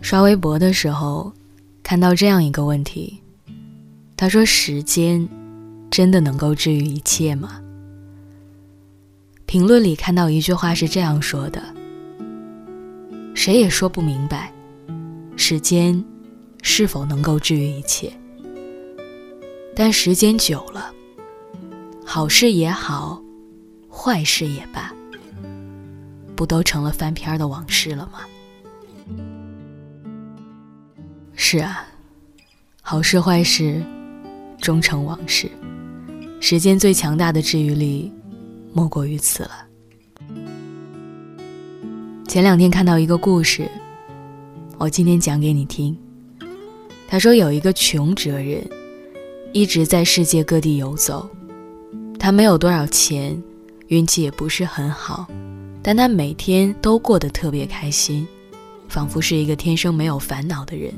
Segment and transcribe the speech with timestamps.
[0.00, 1.32] 刷微博的时候，
[1.82, 3.20] 看到这样一个问题，
[4.16, 5.28] 他说：“时间
[5.90, 7.60] 真的能够治愈一切吗？”
[9.46, 11.62] 评论里看到一句话是这样说的
[13.34, 14.52] ：“谁也说不明白，
[15.36, 16.02] 时间
[16.62, 18.12] 是否能够治愈一切。
[19.76, 20.92] 但时间久了，
[22.04, 23.22] 好事也好，
[23.88, 24.92] 坏事也罢。”
[26.34, 28.20] 不都成了翻篇的往事了吗？
[31.52, 31.84] 是啊，
[32.80, 33.84] 好事坏事
[34.60, 35.50] 终成往事。
[36.38, 38.12] 时间最强大的治愈力，
[38.72, 39.66] 莫过于此了。
[42.28, 43.68] 前两天看到一个故事，
[44.78, 45.98] 我今天讲给你听。
[47.08, 48.64] 他说有一个穷哲人，
[49.52, 51.28] 一直在世界各地游走，
[52.16, 53.36] 他没有多少钱，
[53.88, 55.26] 运气也不是很好。
[55.82, 58.24] 但他每天都过得特别开心，
[58.88, 60.94] 仿佛是一个天生没有烦恼的人。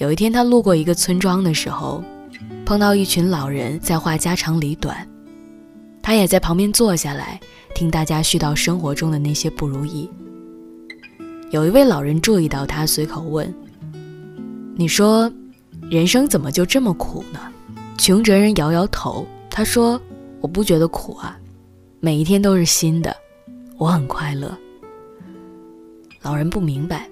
[0.00, 2.02] 有一天，他路过一个村庄的时候，
[2.64, 5.06] 碰到一群老人在话家长里短，
[6.00, 7.38] 他也在旁边坐下来
[7.74, 10.08] 听大家絮叨生活中的那些不如意。
[11.50, 13.54] 有一位老人注意到他，随口问
[14.74, 15.30] ：“你说，
[15.90, 17.38] 人生怎么就这么苦呢？”
[17.98, 20.00] 穷哲人摇摇头，他说
[20.40, 21.38] ：“我不觉得苦啊，
[22.00, 23.14] 每一天都是新的。”
[23.76, 24.56] 我很快乐。
[26.22, 27.06] 老人不明白，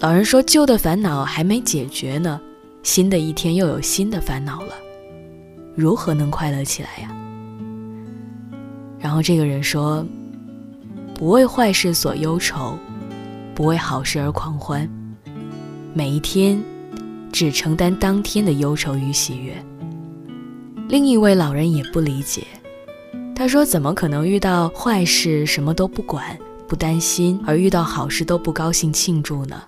[0.00, 2.40] 老人说：“旧的烦恼还没解决呢，
[2.84, 4.74] 新的一天又有新的烦恼了，
[5.74, 7.12] 如何能快乐起来呀？”
[9.00, 10.06] 然后这个人说
[11.16, 12.78] ：“不为坏事所忧愁，
[13.56, 14.88] 不为好事而狂欢，
[15.92, 16.62] 每一天
[17.32, 19.52] 只承担当天的忧愁与喜悦。”
[20.88, 22.46] 另一位老人也不理解。
[23.34, 26.38] 他说：“怎么可能遇到坏事什么都不管
[26.68, 29.60] 不担心，而遇到好事都不高兴庆祝呢？”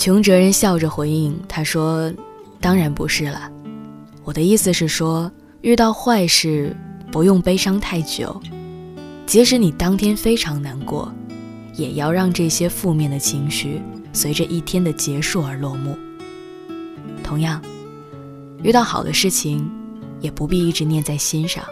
[0.00, 2.10] 穷哲人笑着回应：“他说，
[2.58, 3.52] 当然不是了。
[4.24, 5.30] 我的意思是说，
[5.60, 6.74] 遇到坏事
[7.12, 8.40] 不用悲伤太久，
[9.26, 11.12] 即使你当天非常难过，
[11.74, 15.94] 也要让这些负面的情绪随着一天的结束而落幕。
[17.22, 17.60] 同样，
[18.62, 19.70] 遇到好的事情。”
[20.18, 21.64] 也不必一直念在心上。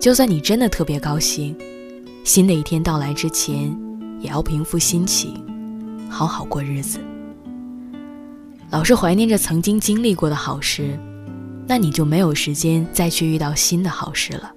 [0.00, 1.56] 就算你真的特别高兴，
[2.24, 3.76] 新的一天到来之前，
[4.20, 5.40] 也要平复心情，
[6.08, 6.98] 好好过日子。
[8.74, 10.98] 老是怀念着曾经经历过的好事，
[11.64, 14.52] 那你就没有时间再去遇到新的好事了。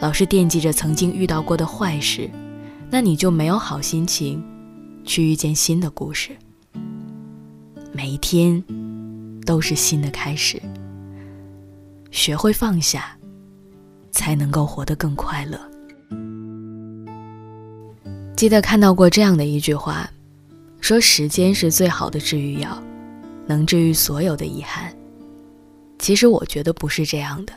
[0.00, 2.28] 老是惦记着曾经遇到过的坏事，
[2.90, 4.42] 那你就没有好心情
[5.04, 6.36] 去遇见新的故事。
[7.92, 8.60] 每一天
[9.46, 10.60] 都是新的开始。
[12.10, 13.16] 学会放下，
[14.10, 15.56] 才能够活得更快乐。
[18.34, 20.10] 记得看到过这样的一句话，
[20.82, 22.82] 说时间是最好的治愈药，
[23.46, 24.92] 能治愈所有的遗憾。
[25.98, 27.52] 其实我觉得不是这样的，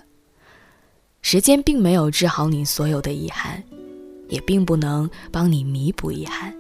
[1.24, 3.62] 时间并没有治好你所有的遗憾，
[4.30, 6.54] 也并不能帮你弥补遗憾，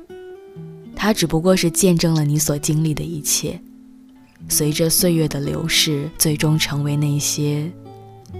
[0.95, 3.61] 它只不过是见证了你所经历的一切，
[4.49, 7.71] 随着岁月的流逝，最终成为那些。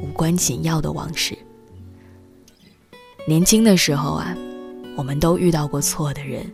[0.01, 1.37] 无关紧要的往事。
[3.25, 4.35] 年轻的时候啊，
[4.97, 6.45] 我们都遇到过错的人，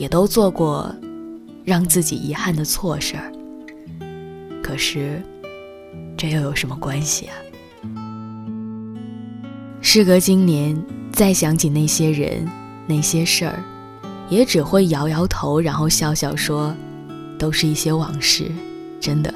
[0.00, 0.90] 也都做过
[1.62, 3.30] 让自己遗憾的错事儿。
[4.62, 5.22] 可是，
[6.16, 7.36] 这又有什么关系啊？
[9.82, 10.74] 事隔今年，
[11.12, 12.48] 再想起那些人、
[12.86, 13.62] 那些事儿，
[14.30, 16.74] 也只会摇摇头，然后笑笑说
[17.38, 18.50] ：“都是一些往事，
[18.98, 19.30] 真的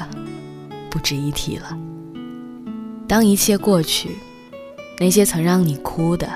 [0.88, 1.78] 不值一提了。”
[3.06, 4.16] 当一切过去，
[4.98, 6.26] 那些曾让你哭的，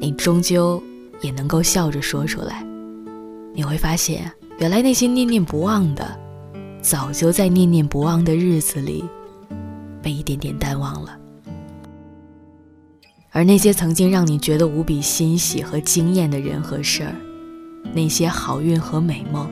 [0.00, 0.82] 你终究
[1.20, 2.64] 也能够笑着说出来。
[3.54, 6.04] 你会发现，原来那些念念不忘的，
[6.82, 9.04] 早就在念念不忘的日子里，
[10.02, 11.16] 被一点点淡忘了。
[13.30, 17.14] 而那些曾经让你觉得无比欣喜和惊艳的人和事儿，
[17.94, 19.48] 那些好运和美梦，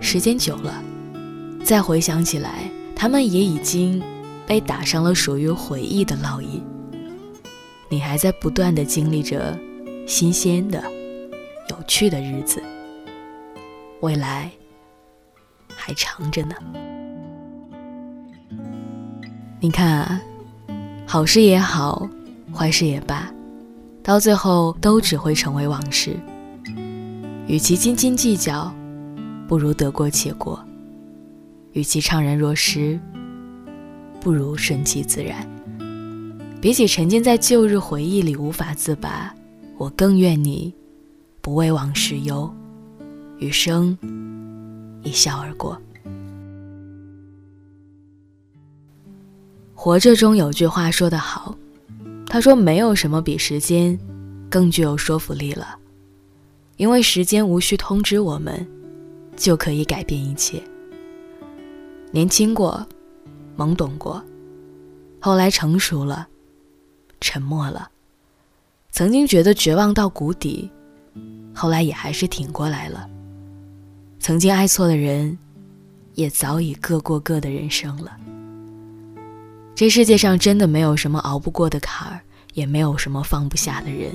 [0.00, 0.82] 时间久了，
[1.64, 4.02] 再回想起来，他们也已经。
[4.48, 6.62] 被打上了属于回忆的烙印，
[7.88, 9.58] 你还在不断的经历着
[10.06, 10.80] 新鲜的、
[11.68, 12.62] 有趣的日子，
[14.00, 14.50] 未来
[15.74, 16.54] 还长着呢。
[19.60, 20.20] 你看啊，
[21.06, 22.08] 好事也好，
[22.54, 23.32] 坏事也罢，
[24.02, 26.16] 到最后都只会成为往事。
[27.46, 28.74] 与其斤斤计较，
[29.48, 30.58] 不如得过且过；
[31.72, 32.98] 与其怅然若失。
[34.20, 35.48] 不如顺其自然。
[36.60, 39.32] 比起沉浸在旧日回忆里无法自拔，
[39.78, 40.74] 我更愿你
[41.40, 42.52] 不为往事忧，
[43.38, 43.96] 余生
[45.02, 45.80] 一笑而过。
[49.74, 51.56] 活着中有句话说得好，
[52.26, 53.96] 他说没有什么比时间
[54.50, 55.78] 更具有说服力了，
[56.76, 58.66] 因为时间无需通知我们，
[59.36, 60.60] 就可以改变一切。
[62.10, 62.84] 年轻过，
[63.56, 64.24] 懵懂过，
[65.20, 66.26] 后来成熟了，
[67.20, 67.90] 沉默了，
[68.90, 70.68] 曾经觉得绝望到谷底，
[71.54, 73.08] 后来也还是挺过来了。
[74.26, 75.38] 曾经爱错的人，
[76.14, 78.18] 也早已各过各的人生了。
[79.72, 82.20] 这世界上真的没有什么熬不过的坎儿，
[82.52, 84.10] 也没有什么放不下的人。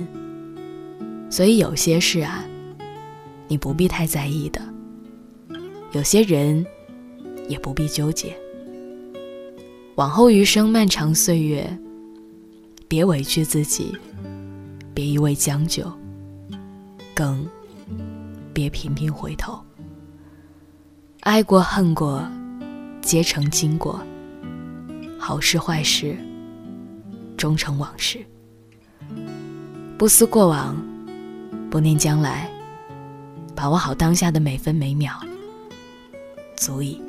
[1.29, 2.43] 所以有些事啊，
[3.47, 4.59] 你不必太在意的；
[5.93, 6.65] 有些人，
[7.47, 8.35] 也不必纠结。
[9.95, 11.65] 往后余生漫长岁月，
[12.89, 13.97] 别委屈自己，
[14.93, 15.89] 别一味将就，
[17.15, 17.47] 更
[18.53, 19.57] 别频频回头。
[21.21, 22.27] 爱过恨过，
[22.99, 24.01] 皆成经过。
[25.19, 26.17] 好事坏事，
[27.37, 28.25] 终成往事。
[29.99, 30.75] 不思过往，
[31.69, 32.49] 不念将来，
[33.55, 35.11] 把握好当下的每分每秒，
[36.55, 36.99] 足矣。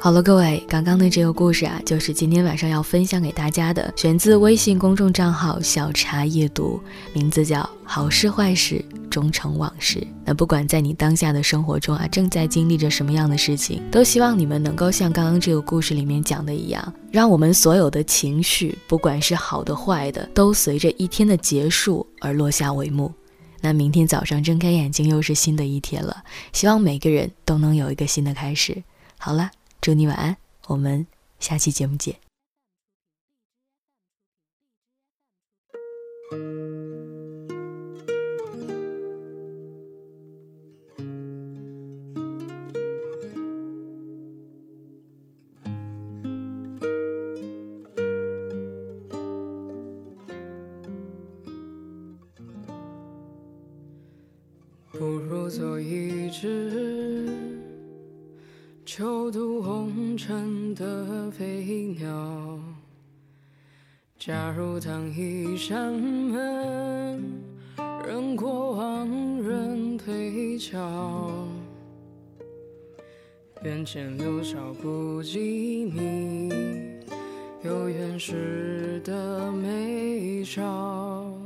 [0.00, 6.80] 好了，各位，刚刚的这个故事啊，就是今天晚上要分享给大家的，选自微信公众账号“小茶夜读”，
[7.14, 8.84] 名字叫《好事坏事
[9.18, 9.98] 终成往事》。
[10.24, 23.12] 那不管在你当下的生活中啊，正在经历着什么样的事情，都希望你们能够像刚刚这个故事里面讲的一样，让我们所有的情绪，不管是好的坏的，都随着一天的结束而落下帷幕。
[23.60, 26.22] 那明天早上睁开眼睛，又是新的一天了。
[26.52, 28.82] 希望每个人都能有一个新的开始。
[29.18, 29.50] 好了。
[29.80, 30.36] 祝你晚安，
[30.66, 31.06] 我们
[31.38, 32.27] 下期节目见。
[54.90, 57.28] 不如做一只。
[58.86, 62.58] 秋渡红尘的飞鸟，
[64.18, 67.22] 假如当一扇门，
[68.06, 71.46] 任过往人推敲，
[73.64, 75.38] 眼前留少不及
[75.84, 76.50] 你
[77.62, 81.37] 有缘时的美照，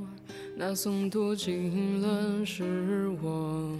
[0.54, 3.76] 那诵读经纶是我。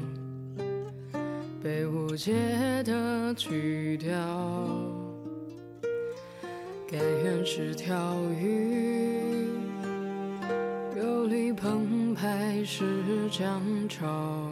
[1.62, 2.32] 被误解
[2.82, 4.19] 的曲调，
[6.90, 9.46] 甘愿是条鱼，
[10.96, 12.84] 游离澎湃是
[13.30, 14.50] 江潮，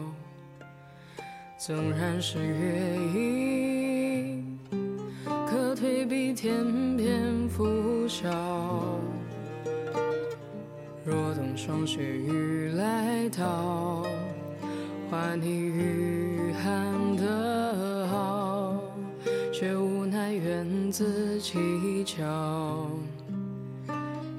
[1.57, 4.57] 纵然是月影，
[5.49, 9.00] 可退避天边拂晓。
[11.71, 14.05] 霜雪雨来到。
[15.09, 18.75] 换你御寒的好，
[19.53, 22.25] 却无奈缘字蹊跷，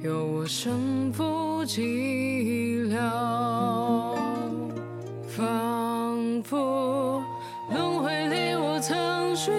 [0.03, 3.01] 有我身负寂寥，
[5.27, 7.23] 仿佛
[7.71, 9.55] 轮回里我曾寻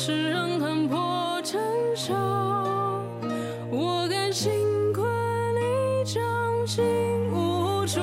[0.00, 1.60] 世人看破尘
[1.96, 2.14] 嚣。
[3.68, 4.52] 我甘心
[4.94, 5.04] 困
[5.56, 6.22] 你掌
[6.64, 6.84] 心，
[7.32, 8.00] 无处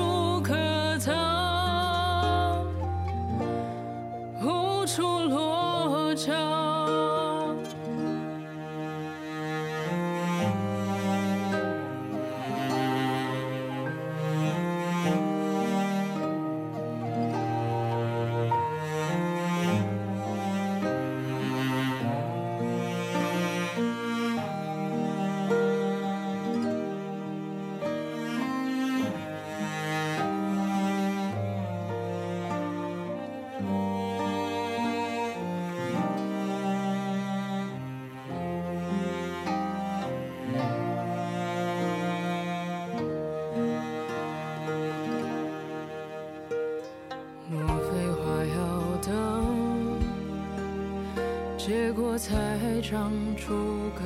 [52.18, 53.52] 才长出
[53.94, 54.02] 歌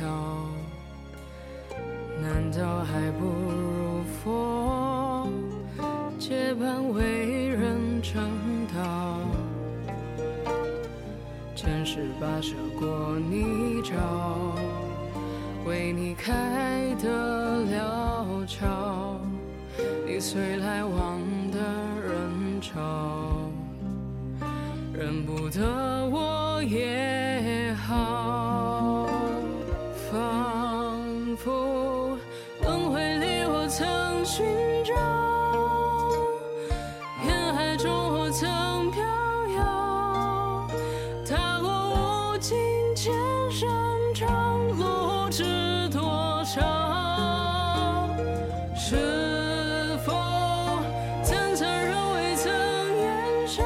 [0.00, 0.46] 谣，
[2.22, 5.28] 难道还不如佛
[6.16, 8.22] 结伴为人称
[8.72, 9.18] 道？
[11.56, 14.54] 前世跋涉过泥沼，
[15.66, 17.08] 为你开的
[17.64, 19.18] 了桥，
[20.06, 21.18] 你随来往
[21.50, 21.58] 的
[22.00, 23.50] 人潮。
[24.92, 27.09] 认不得我也
[45.30, 46.60] 知多少？
[48.74, 50.12] 是否
[51.22, 52.52] 曾残忍未曾
[52.98, 53.62] 言笑？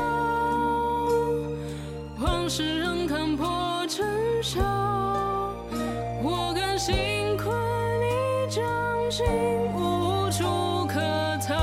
[2.20, 4.06] 往事仍看破尘
[4.42, 4.60] 嚣，
[6.22, 6.94] 我甘心
[7.38, 7.48] 困
[8.02, 8.62] 你掌
[9.10, 9.24] 心，
[9.74, 11.00] 无处可
[11.48, 11.54] 逃。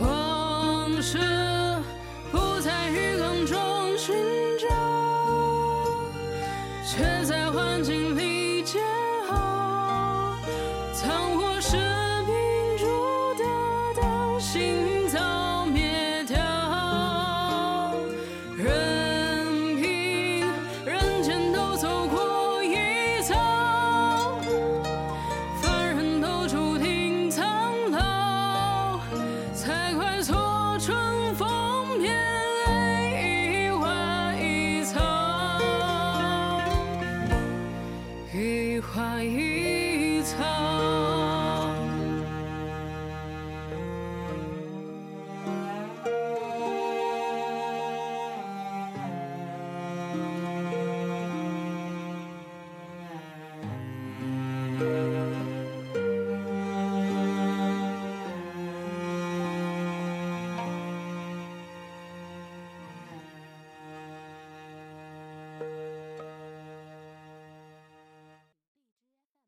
[0.00, 1.18] 往事
[6.86, 8.80] 却在幻境里煎
[9.28, 10.36] 熬。